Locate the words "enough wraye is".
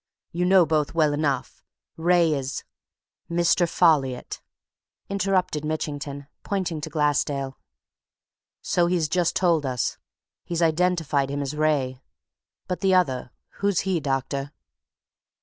1.13-2.63